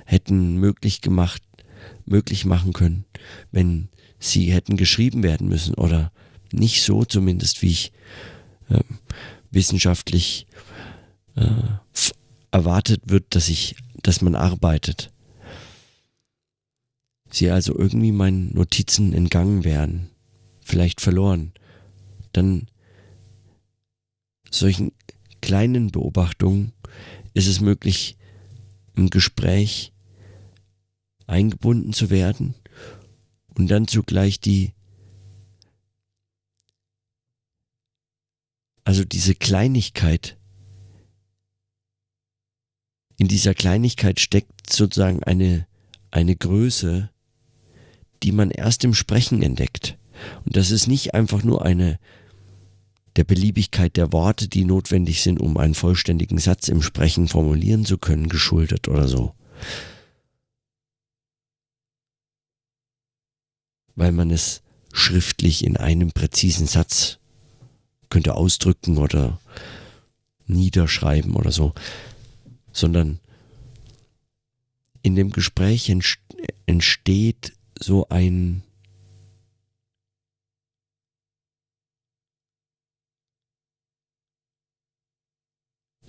hätten 0.06 0.56
möglich 0.56 1.02
gemacht, 1.02 1.42
möglich 2.06 2.46
machen 2.46 2.74
können, 2.74 3.06
wenn 3.52 3.90
sie 4.20 4.52
hätten 4.52 4.78
geschrieben 4.78 5.24
werden 5.24 5.48
müssen 5.48 5.74
oder 5.76 6.12
nicht 6.52 6.84
so 6.84 7.06
zumindest, 7.06 7.62
wie 7.62 7.72
ich 7.72 7.92
äh, 8.70 8.80
wissenschaftlich 9.52 10.46
äh, 11.36 11.46
erwartet 12.52 13.02
wird, 13.06 13.36
dass 13.36 13.50
ich, 13.50 13.76
dass 14.02 14.22
man 14.22 14.36
arbeitet. 14.36 15.12
Sie 17.32 17.50
also 17.50 17.78
irgendwie 17.78 18.12
meinen 18.12 18.54
Notizen 18.54 19.14
entgangen 19.14 19.64
wären, 19.64 20.10
vielleicht 20.62 21.00
verloren, 21.02 21.54
dann 22.34 22.68
solchen 24.50 24.92
kleinen 25.42 25.92
Beobachtungen 25.92 26.74
ist 27.34 27.48
es 27.48 27.62
möglich, 27.62 28.18
im 28.96 29.10
Gespräch 29.10 29.94
eingebunden 31.28 31.94
zu 31.94 32.10
werden 32.10 32.56
und 33.56 33.70
dann 33.70 33.88
zugleich 33.88 34.40
die 34.40 34.74
Also 38.90 39.06
diese 39.06 39.36
Kleinigkeit, 39.36 40.36
in 43.18 43.28
dieser 43.28 43.54
Kleinigkeit 43.54 44.20
steckt 44.20 44.74
sozusagen 44.74 45.24
eine, 45.24 45.68
eine 46.10 46.36
Größe, 46.36 47.12
die 48.24 48.32
man 48.32 48.50
erst 48.50 48.84
im 48.84 48.96
Sprechen 48.96 49.44
entdeckt. 49.44 50.00
Und 50.44 50.58
das 50.58 50.72
ist 50.72 50.88
nicht 50.88 51.14
einfach 51.14 51.44
nur 51.44 51.64
eine 51.64 52.00
der 53.16 53.24
Beliebigkeit 53.24 53.98
der 53.98 54.12
Worte, 54.12 54.48
die 54.48 54.66
notwendig 54.66 55.22
sind, 55.22 55.40
um 55.40 55.58
einen 55.58 55.74
vollständigen 55.74 56.38
Satz 56.38 56.68
im 56.68 56.82
Sprechen 56.82 57.28
formulieren 57.28 57.86
zu 57.86 57.98
können, 57.98 58.30
geschuldet 58.30 58.88
oder 58.88 59.08
so. 59.08 59.34
Weil 63.96 64.12
man 64.12 64.32
es 64.32 64.62
schriftlich 64.94 65.64
in 65.66 65.78
einem 65.78 66.12
präzisen 66.12 66.68
Satz 66.68 67.20
könnte 68.10 68.36
ausdrücken 68.36 68.98
oder 68.98 69.40
niederschreiben 70.48 71.36
oder 71.36 71.52
so, 71.52 71.74
sondern 72.72 73.20
in 75.02 75.16
dem 75.16 75.32
Gespräch 75.32 75.94
entsteht 76.66 77.54
so 77.80 78.08
ein 78.10 78.64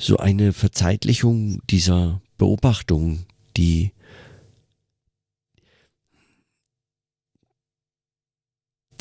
so 0.00 0.16
eine 0.16 0.54
Verzeitlichung 0.54 1.60
dieser 1.68 2.22
Beobachtungen, 2.38 3.26
die 3.56 3.92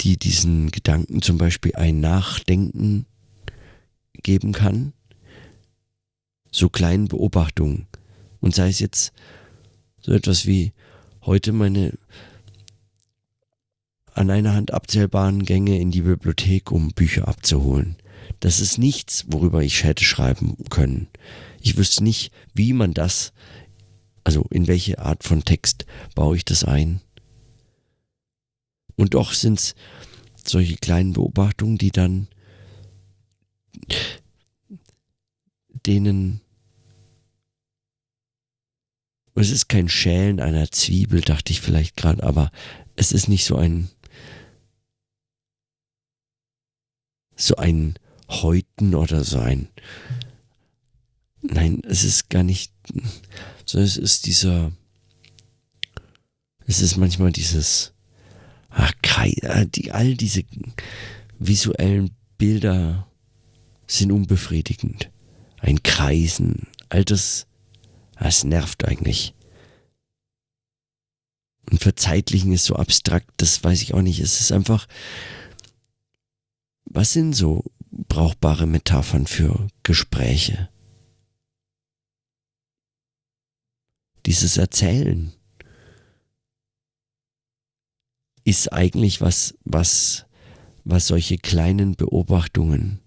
die 0.02 0.18
diesen 0.18 0.72
Gedanken 0.72 1.22
zum 1.22 1.38
Beispiel 1.38 1.76
ein 1.76 2.00
Nachdenken 2.00 3.06
geben 4.14 4.52
kann. 4.52 4.94
So 6.52 6.70
kleinen 6.70 7.08
Beobachtungen. 7.08 7.88
Und 8.40 8.56
sei 8.56 8.70
es 8.70 8.80
jetzt 8.80 9.14
so 10.02 10.14
etwas 10.14 10.46
wie 10.46 10.74
heute 11.22 11.52
meine 11.52 11.98
an 14.14 14.30
einer 14.30 14.54
Hand 14.54 14.74
abzählbaren 14.74 15.44
Gänge 15.44 15.80
in 15.80 15.92
die 15.92 16.02
Bibliothek, 16.02 16.72
um 16.72 16.90
Bücher 16.90 17.28
abzuholen. 17.28 17.96
Das 18.40 18.60
ist 18.60 18.78
nichts, 18.78 19.26
worüber 19.28 19.62
ich 19.62 19.84
hätte 19.84 20.04
schreiben 20.04 20.56
können. 20.70 21.08
Ich 21.62 21.78
wüsste 21.78 22.04
nicht, 22.04 22.32
wie 22.54 22.74
man 22.74 22.94
das, 22.94 23.34
also 24.24 24.46
in 24.50 24.68
welche 24.68 25.00
Art 25.00 25.24
von 25.24 25.44
Text 25.44 25.86
baue 26.16 26.38
ich 26.38 26.46
das 26.46 26.64
ein. 26.64 27.02
Und 28.96 29.14
doch 29.14 29.34
sind 29.34 29.60
es 29.60 29.76
solche 30.46 30.76
kleinen 30.76 31.14
Beobachtungen, 31.14 31.78
die 31.78 31.92
dann 31.92 32.28
denen 35.86 36.42
es 39.36 39.52
ist 39.52 39.70
kein 39.70 39.88
Schälen 39.88 40.42
einer 40.42 40.70
Zwiebel, 40.70 41.22
dachte 41.22 41.54
ich 41.54 41.62
vielleicht 41.62 41.96
gerade, 41.96 42.24
aber 42.24 42.52
es 42.98 43.14
ist 43.14 43.30
nicht 43.30 43.46
so 43.46 43.56
ein 43.56 43.90
so 47.38 47.56
ein 47.56 47.98
Häuten 48.30 48.96
oder 48.96 49.24
so 49.24 49.40
ein 49.40 49.70
Nein, 51.42 51.82
es 51.86 52.04
ist 52.04 52.30
gar 52.30 52.44
nicht, 52.44 52.74
sondern 53.66 53.88
es 53.88 53.98
ist 53.98 54.26
dieser, 54.26 54.72
es 56.66 56.82
ist 56.82 56.98
manchmal 56.98 57.32
dieses 57.32 57.94
Ach, 58.70 58.94
äh, 59.24 59.66
die, 59.66 59.92
all 59.92 60.16
diese 60.16 60.44
visuellen 61.40 62.12
Bilder 62.38 63.08
sind 63.88 64.12
unbefriedigend. 64.12 65.10
Ein 65.58 65.82
Kreisen, 65.82 66.68
all 66.90 67.04
das, 67.04 67.48
das 68.18 68.44
nervt 68.44 68.86
eigentlich. 68.86 69.34
Und 71.70 71.82
verzeitlichen 71.82 72.52
ist 72.52 72.66
so 72.66 72.76
abstrakt, 72.76 73.30
das 73.38 73.64
weiß 73.64 73.82
ich 73.82 73.94
auch 73.94 74.02
nicht. 74.02 74.20
Es 74.20 74.40
ist 74.40 74.52
einfach, 74.52 74.88
was 76.86 77.14
sind 77.14 77.34
so 77.34 77.64
brauchbare 78.08 78.68
Metaphern 78.68 79.28
für 79.28 79.68
Gespräche? 79.84 80.70
Dieses 84.26 84.58
Erzählen 84.58 85.34
ist 88.44 88.72
eigentlich 88.74 89.22
was, 89.22 89.56
was, 89.64 90.26
was 90.84 91.08
solche 91.08 91.38
kleinen 91.38 91.96
Beobachtungen 91.96 93.00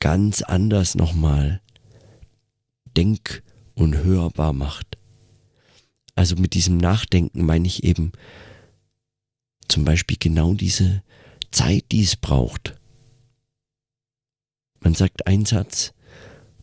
ganz 0.00 0.42
anders 0.42 0.94
nochmal 0.94 1.62
denk- 2.96 3.42
und 3.74 3.96
hörbar 3.96 4.52
macht. 4.52 4.98
Also 6.14 6.36
mit 6.36 6.54
diesem 6.54 6.76
Nachdenken 6.76 7.44
meine 7.44 7.66
ich 7.66 7.84
eben 7.84 8.12
zum 9.68 9.84
Beispiel 9.84 10.16
genau 10.18 10.54
diese 10.54 11.02
Zeit, 11.50 11.86
die 11.90 12.02
es 12.02 12.16
braucht. 12.16 12.76
Man 14.84 14.94
sagt 14.94 15.26
einen 15.26 15.46
Satz 15.46 15.94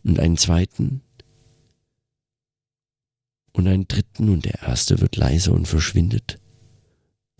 und 0.04 0.20
einen 0.20 0.36
zweiten 0.38 1.02
und 3.52 3.66
einen 3.66 3.88
dritten 3.88 4.30
und 4.30 4.44
der 4.44 4.62
erste 4.62 5.00
wird 5.00 5.16
leiser 5.16 5.52
und 5.52 5.66
verschwindet 5.66 6.38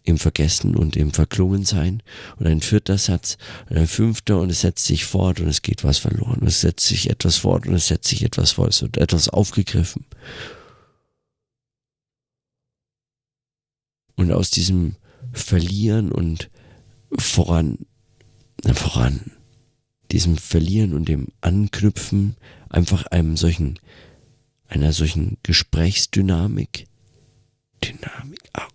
im 0.03 0.19
Vergessen 0.19 0.75
und 0.75 0.97
im 0.97 1.13
Verklungensein 1.13 2.03
und 2.37 2.49
ein 2.49 2.61
vierter 2.61 2.99
Satz 2.99 3.39
und 3.71 3.77
ein 3.77 3.87
fünfter 3.87 4.41
und 4.41 4.51
es 4.51 4.63
setzt 4.63 4.85
sich 4.85 5.05
fort 5.05 5.39
und 5.39 5.47
es 5.47 5.63
geht 5.63 5.85
was 5.85 5.99
verloren. 5.99 6.41
Und 6.41 6.49
es 6.49 6.61
setzt 6.61 6.87
sich 6.87 7.09
etwas 7.09 7.37
fort 7.37 7.69
und 7.69 7.75
es 7.75 7.87
setzt 7.87 8.09
sich 8.09 8.25
etwas 8.25 8.53
fort. 8.53 8.71
Es 8.71 8.83
wird 8.83 8.97
etwas 8.97 9.29
aufgegriffen. 9.29 10.05
Und 14.17 14.33
aus 14.33 14.51
diesem 14.51 14.97
Verlieren 15.33 16.11
und 16.11 16.51
voran, 17.17 17.79
voran, 18.75 19.31
diesem 20.13 20.37
Verlieren 20.37 20.93
und 20.95 21.09
dem 21.09 21.29
Anknüpfen 21.41 22.37
einfach 22.69 23.07
einem 23.07 23.37
solchen, 23.37 23.79
einer 24.69 24.93
solchen 24.93 25.39
Gesprächsdynamik, 25.43 26.87
Dynamik, 27.83 28.41
oh 28.57 28.73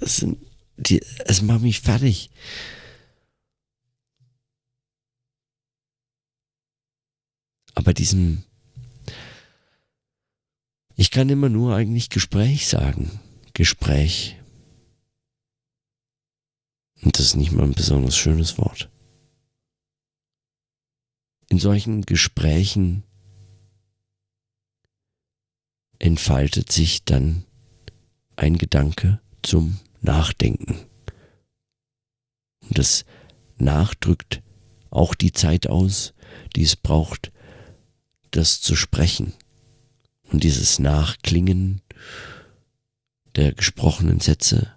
es 0.00 0.16
sind 0.16 0.38
die, 0.76 1.02
es 1.26 1.42
macht 1.42 1.60
mich 1.60 1.80
fertig. 1.80 2.30
Aber 7.74 7.92
diesem, 7.94 8.44
ich 10.96 11.10
kann 11.10 11.28
immer 11.28 11.48
nur 11.48 11.74
eigentlich 11.74 12.08
Gespräch 12.08 12.66
sagen. 12.66 13.20
Gespräch. 13.52 14.36
Und 17.02 17.18
das 17.18 17.26
ist 17.26 17.36
nicht 17.36 17.52
mal 17.52 17.64
ein 17.64 17.72
besonders 17.72 18.16
schönes 18.16 18.58
Wort. 18.58 18.90
In 21.50 21.58
solchen 21.58 22.02
Gesprächen 22.02 23.02
entfaltet 25.98 26.72
sich 26.72 27.04
dann 27.04 27.44
ein 28.36 28.56
Gedanke 28.56 29.20
zum 29.42 29.78
Nachdenken. 30.00 30.86
Und 32.62 32.78
das 32.78 33.04
nachdrückt 33.58 34.42
auch 34.90 35.14
die 35.14 35.32
Zeit 35.32 35.66
aus, 35.66 36.14
die 36.54 36.62
es 36.62 36.76
braucht, 36.76 37.32
das 38.30 38.60
zu 38.60 38.76
sprechen. 38.76 39.34
Und 40.30 40.44
dieses 40.44 40.78
Nachklingen 40.78 41.82
der 43.34 43.52
gesprochenen 43.52 44.20
Sätze. 44.20 44.72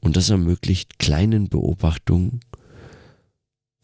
Und 0.00 0.16
das 0.16 0.30
ermöglicht 0.30 1.00
kleinen 1.00 1.48
Beobachtungen, 1.48 2.40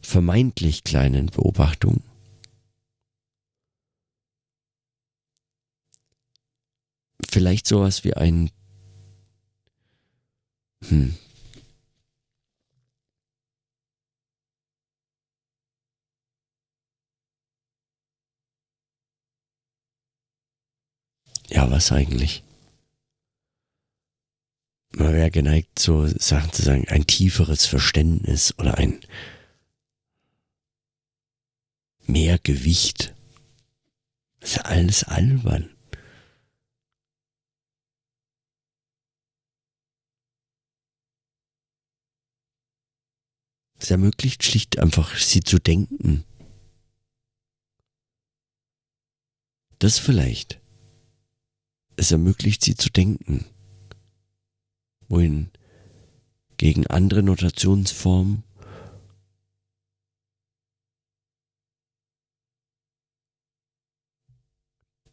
vermeintlich 0.03 0.83
kleinen 0.83 1.27
Beobachtungen, 1.27 2.03
vielleicht 7.29 7.67
sowas 7.67 8.03
wie 8.03 8.13
ein 8.13 8.51
hm. 10.87 11.15
Ja, 21.49 21.69
was 21.69 21.91
eigentlich? 21.91 22.43
Man 24.95 25.13
wäre 25.13 25.31
geneigt, 25.31 25.79
so 25.79 26.07
Sachen 26.07 26.51
zu 26.51 26.61
sagen, 26.61 26.87
ein 26.87 27.05
tieferes 27.07 27.65
Verständnis 27.65 28.53
oder 28.57 28.77
ein 28.77 28.99
mehr 32.05 32.37
Gewicht. 32.39 33.13
Das 34.39 34.51
ist 34.51 34.55
ja 34.57 34.61
alles 34.63 35.03
albern. 35.03 35.69
Es 43.83 43.91
ermöglicht 43.91 44.43
schlicht 44.45 44.79
einfach, 44.79 45.17
sie 45.17 45.41
zu 45.41 45.59
denken. 45.59 46.23
Das 49.79 49.99
vielleicht. 49.99 50.61
Es 51.97 52.11
ermöglicht 52.13 52.63
sie 52.63 52.75
zu 52.75 52.89
denken. 52.89 53.45
Wohin 55.09 55.51
gegen 56.55 56.87
andere 56.87 57.23
Notationsformen 57.23 58.43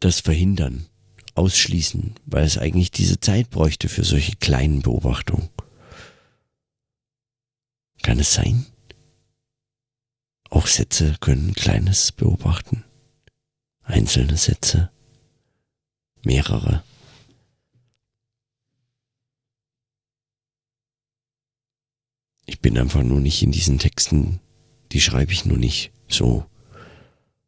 das 0.01 0.21
verhindern, 0.21 0.87
ausschließen, 1.35 2.15
weil 2.27 2.45
es 2.45 2.59
eigentlich 2.59 2.91
diese 2.91 3.21
Zeit 3.21 3.51
bräuchte 3.51 3.89
für 3.89 4.05
solche 4.05 4.37
kleinen 4.37 4.83
Beobachtungen. 4.83 5.49
Kann 8.03 8.19
es 8.19 8.33
sein? 8.33 8.67
Auch 10.49 10.67
Sätze 10.67 11.17
können 11.21 11.55
Kleines 11.55 12.13
beobachten. 12.13 12.85
Einzelne 13.83 14.37
Sätze. 14.37 14.91
Mehrere. 16.25 16.83
Ich 22.47 22.61
bin 22.61 22.77
einfach 22.79 23.03
nur 23.03 23.21
nicht 23.21 23.43
in 23.43 23.53
diesen 23.53 23.79
Texten, 23.79 24.41
die 24.93 25.01
schreibe 25.01 25.33
ich 25.33 25.45
nur 25.45 25.57
nicht 25.57 25.93
so. 26.09 26.47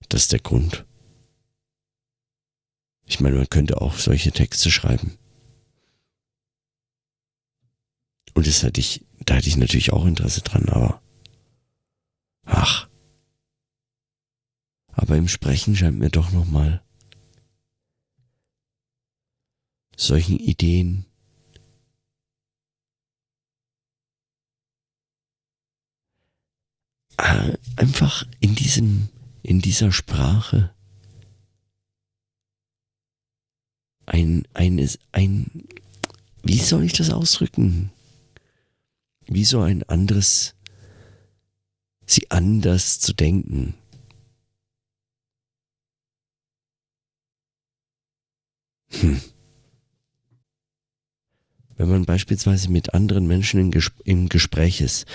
Das 0.09 0.23
ist 0.23 0.33
der 0.33 0.39
Grund. 0.39 0.87
Ich 3.05 3.21
meine, 3.21 3.37
man 3.37 3.49
könnte 3.49 3.81
auch 3.81 3.97
solche 3.99 4.33
Texte 4.33 4.71
schreiben. 4.71 5.19
Und 8.35 8.47
das 8.47 8.63
hatte 8.63 8.81
ich, 8.81 9.05
da 9.21 9.37
hatte 9.37 9.49
ich 9.49 9.57
natürlich 9.57 9.93
auch 9.93 10.07
Interesse 10.07 10.41
dran, 10.41 10.69
aber 10.69 11.03
ach. 12.45 12.89
Aber 14.93 15.17
im 15.17 15.29
Sprechen 15.29 15.77
scheint 15.77 15.99
mir 15.99 16.11
doch 16.11 16.33
nochmal 16.33 16.83
solchen 19.97 20.39
Ideen 20.39 21.07
äh, 27.19 27.57
einfach 27.77 28.27
in 28.41 28.55
diesem, 28.55 29.09
in 29.43 29.61
dieser 29.61 29.93
Sprache 29.93 30.75
ein, 34.13 34.47
ein, 34.53 34.89
ein, 35.13 35.51
wie 36.43 36.59
soll 36.59 36.85
ich 36.85 36.93
das 36.93 37.11
ausdrücken? 37.11 37.91
Wie 39.27 39.45
so 39.45 39.61
ein 39.61 39.83
anderes, 39.85 40.55
sie 42.05 42.31
anders 42.31 43.01
zu 43.01 43.15
denken. 43.15 43.75
Hm. 48.91 49.21
Wenn 51.77 51.89
man 51.89 52.05
beispielsweise 52.05 52.71
mit 52.71 52.93
anderen 52.93 53.27
Menschen 53.27 53.59
im, 53.59 53.71
Ges 53.71 53.91
im 54.05 54.29
Gespräch 54.29 54.83
ist 54.83 55.07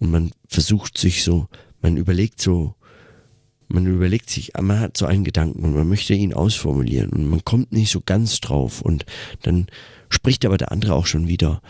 und 0.00 0.10
man 0.10 0.32
versucht 0.48 0.96
sich 0.96 1.22
so, 1.22 1.46
man 1.82 1.98
überlegt 1.98 2.40
so, 2.40 2.74
man 3.68 3.86
überlegt 3.86 4.30
sich, 4.30 4.52
man 4.60 4.80
hat 4.80 4.96
so 4.96 5.06
einen 5.06 5.24
Gedanken 5.24 5.64
und 5.64 5.74
man 5.74 5.88
möchte 5.88 6.14
ihn 6.14 6.34
ausformulieren 6.34 7.10
und 7.10 7.28
man 7.28 7.44
kommt 7.44 7.72
nicht 7.72 7.90
so 7.90 8.00
ganz 8.04 8.40
drauf 8.40 8.80
und 8.80 9.04
dann 9.42 9.66
spricht 10.08 10.44
aber 10.44 10.56
der 10.56 10.72
andere 10.72 10.94
auch 10.94 11.06
schon 11.06 11.28
wieder 11.28 11.60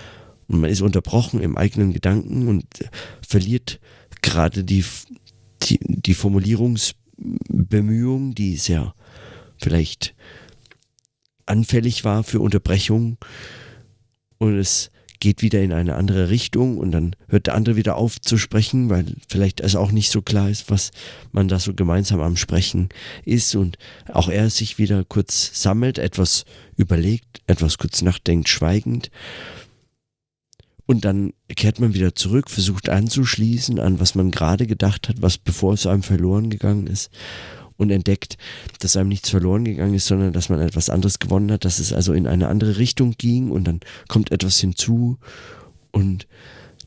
und 0.49 0.61
man 0.61 0.71
ist 0.71 0.83
unterbrochen 0.83 1.41
im 1.41 1.57
eigenen 1.57 1.93
Gedanken 1.93 2.49
und 2.49 2.65
verliert 3.27 3.81
gerade 4.23 4.63
die, 4.65 4.85
die, 5.63 5.79
die 5.81 6.15
Formulierungsbemühung, 6.15 8.35
die 8.35 8.57
sehr 8.57 8.95
vielleicht 9.59 10.15
anfällig 11.47 12.05
war 12.05 12.23
für 12.25 12.41
Unterbrechung 12.41 13.17
und 14.39 14.59
es 14.59 14.91
geht 15.21 15.43
wieder 15.43 15.63
in 15.63 15.73
eine 15.73 15.97
andere 15.97 16.31
Richtung 16.31 16.79
und 16.79 16.91
dann 16.91 17.17
hört 17.29 17.47
der 17.47 17.55
andere 17.55 17.77
wieder 17.77 17.97
auf 17.97 18.21
zu 18.21 18.39
sprechen, 18.39 18.91
weil 18.91 19.07
vielleicht 19.29 19.61
es 19.61 19.77
auch 19.77 19.93
nicht 19.93 20.11
so 20.11 20.23
klar 20.23 20.51
ist, 20.51 20.71
was 20.71 20.91
man 21.33 21.49
da 21.49 21.59
so 21.59 21.75
gemeinsam 21.75 22.21
am 22.21 22.37
Sprechen 22.37 22.89
ist 23.25 23.55
und 23.55 23.79
auch 24.13 24.29
er 24.29 24.51
sich 24.51 24.79
wieder 24.79 25.05
kurz 25.05 25.51
sammelt, 25.61 25.99
etwas 25.99 26.45
überlegt, 26.77 27.43
etwas 27.47 27.79
kurz 27.79 28.03
nachdenkt, 28.03 28.49
schweigend. 28.49 29.11
Und 30.89 31.05
dann 31.05 31.33
kehrt 31.49 31.81
man 31.81 31.95
wieder 31.95 32.15
zurück, 32.15 32.49
versucht 32.49 32.89
anzuschließen 32.89 33.81
an 33.81 33.99
was 33.99 34.15
man 34.15 34.31
gerade 34.31 34.69
gedacht 34.69 35.09
hat, 35.09 35.21
was 35.21 35.37
bevor 35.37 35.75
es 35.75 35.87
einem 35.87 36.05
verloren 36.05 36.49
gegangen 36.49 36.87
ist 36.87 37.11
und 37.77 37.91
entdeckt, 37.91 38.37
dass 38.81 38.97
einem 38.97 39.09
nichts 39.09 39.31
verloren 39.31 39.65
gegangen 39.65 39.95
ist, 39.95 40.07
sondern 40.07 40.33
dass 40.33 40.49
man 40.49 40.61
etwas 40.61 40.91
anderes 40.91 41.19
gewonnen 41.19 41.53
hat, 41.53 41.65
dass 41.65 41.79
es 41.79 41.93
also 41.93 42.13
in 42.13 42.27
eine 42.27 42.49
andere 42.49 42.79
Richtung 42.79 43.13
ging 43.19 43.51
und 43.51 43.65
dann 43.65 43.81
kommt 44.09 44.33
etwas 44.33 44.59
hinzu 44.59 45.19
und 45.91 46.27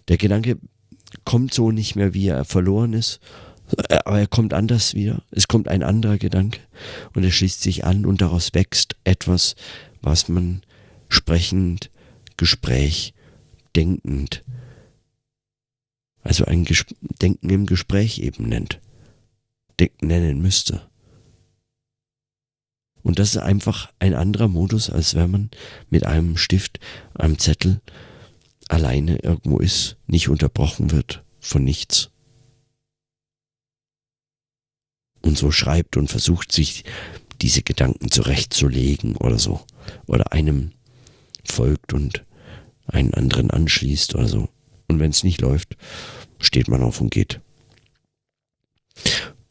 der 0.07 0.17
Gedanke 0.17 0.57
kommt 1.25 1.53
so 1.53 1.71
nicht 1.71 1.95
mehr, 1.95 2.13
wie 2.13 2.27
er 2.27 2.45
verloren 2.45 2.93
ist, 2.93 3.19
aber 4.05 4.19
er 4.19 4.27
kommt 4.27 4.53
anders 4.53 4.95
wieder. 4.95 5.21
Es 5.31 5.47
kommt 5.47 5.67
ein 5.67 5.83
anderer 5.83 6.17
Gedanke 6.17 6.59
und 7.13 7.23
er 7.23 7.31
schließt 7.31 7.61
sich 7.61 7.85
an 7.85 8.05
und 8.05 8.21
daraus 8.21 8.53
wächst 8.53 8.95
etwas, 9.03 9.55
was 10.01 10.27
man 10.27 10.61
sprechend, 11.07 11.91
Gespräch, 12.37 13.13
denkend, 13.75 14.43
also 16.23 16.45
ein 16.45 16.65
Ges 16.65 16.85
Denken 17.21 17.49
im 17.49 17.65
Gespräch 17.65 18.19
eben 18.19 18.49
nennt 18.49 18.79
nennen 20.01 20.41
müsste. 20.41 20.89
Und 23.01 23.19
das 23.19 23.29
ist 23.35 23.37
einfach 23.37 23.91
ein 23.99 24.13
anderer 24.13 24.47
Modus, 24.47 24.89
als 24.89 25.15
wenn 25.15 25.31
man 25.31 25.49
mit 25.89 26.05
einem 26.05 26.37
Stift, 26.37 26.79
einem 27.13 27.39
Zettel 27.39 27.81
alleine 28.67 29.17
irgendwo 29.19 29.59
ist, 29.59 29.97
nicht 30.05 30.29
unterbrochen 30.29 30.91
wird 30.91 31.23
von 31.39 31.63
nichts. 31.63 32.11
Und 35.21 35.37
so 35.37 35.51
schreibt 35.51 35.97
und 35.97 36.07
versucht 36.07 36.51
sich 36.51 36.83
diese 37.41 37.61
Gedanken 37.61 38.11
zurechtzulegen 38.11 39.15
oder 39.15 39.39
so. 39.39 39.61
Oder 40.05 40.31
einem 40.33 40.71
folgt 41.45 41.93
und 41.93 42.25
einen 42.87 43.13
anderen 43.13 43.51
anschließt 43.51 44.15
oder 44.15 44.27
so. 44.27 44.49
Und 44.87 44.99
wenn 44.99 45.11
es 45.11 45.23
nicht 45.23 45.41
läuft, 45.41 45.77
steht 46.39 46.67
man 46.67 46.83
auf 46.83 47.01
und 47.01 47.11
geht 47.11 47.41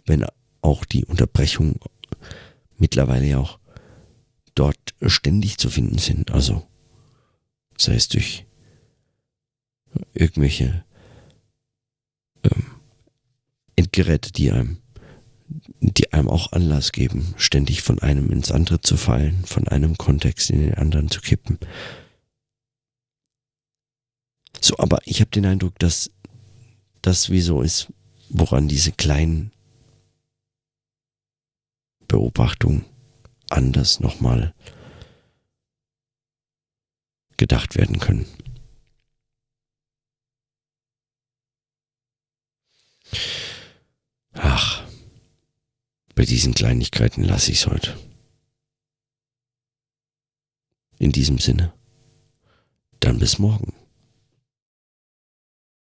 wenn 0.08 0.26
auch 0.62 0.84
die 0.84 1.04
Unterbrechungen 1.04 1.76
mittlerweile 2.76 3.26
ja 3.26 3.38
auch 3.38 3.58
dort 4.54 4.78
ständig 5.02 5.58
zu 5.58 5.70
finden 5.70 5.98
sind. 5.98 6.30
Also 6.32 6.66
sei 7.76 7.94
es 7.94 8.08
durch 8.08 8.44
irgendwelche 10.14 10.84
ähm, 12.42 12.66
Endgeräte, 13.76 14.32
die 14.32 14.50
einem, 14.50 14.78
die 15.80 16.12
einem 16.12 16.28
auch 16.28 16.52
Anlass 16.52 16.92
geben, 16.92 17.34
ständig 17.36 17.82
von 17.82 18.00
einem 18.00 18.30
ins 18.30 18.50
andere 18.50 18.80
zu 18.80 18.96
fallen, 18.96 19.44
von 19.44 19.68
einem 19.68 19.96
Kontext 19.96 20.50
in 20.50 20.60
den 20.60 20.74
anderen 20.74 21.10
zu 21.10 21.20
kippen. 21.20 21.58
So, 24.60 24.76
aber 24.78 24.98
ich 25.04 25.20
habe 25.20 25.30
den 25.30 25.46
Eindruck, 25.46 25.78
dass 25.78 26.10
das 27.00 27.30
wie 27.30 27.40
so 27.40 27.62
ist, 27.62 27.92
woran 28.28 28.66
diese 28.66 28.90
kleinen 28.92 29.52
Beobachtung 32.08 32.84
anders 33.50 34.00
nochmal 34.00 34.54
gedacht 37.36 37.76
werden 37.76 38.00
können. 38.00 38.26
Ach, 44.32 44.84
bei 46.14 46.24
diesen 46.24 46.54
Kleinigkeiten 46.54 47.22
lasse 47.22 47.52
ich 47.52 47.58
es 47.58 47.66
heute. 47.66 47.96
In 50.98 51.12
diesem 51.12 51.38
Sinne, 51.38 51.72
dann 53.00 53.18
bis 53.18 53.38
morgen. 53.38 53.72